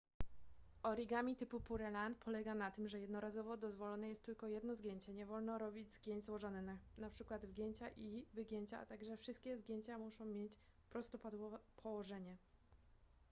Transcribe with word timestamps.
origami 0.83 1.35
typu 1.35 1.59
pureland 1.61 2.17
polega 2.17 2.55
na 2.55 2.71
tym 2.71 2.87
że 2.87 2.99
jednorazowo 2.99 3.57
dozwolone 3.57 4.09
jest 4.09 4.25
tylko 4.25 4.47
jedno 4.47 4.75
zgięcie 4.75 5.13
nie 5.13 5.25
wolno 5.25 5.57
robić 5.57 5.89
zgięć 5.89 6.25
złożonych 6.25 6.79
np 6.97 7.39
wgięcia 7.47 7.89
i 7.97 8.25
wygięcia 8.33 8.79
a 8.79 8.85
także 8.85 9.17
wszystkie 9.17 9.57
zgięcia 9.57 9.97
muszą 9.97 10.25
mieć 10.25 10.53
prostopadłe 10.89 11.59
położenie 11.83 12.37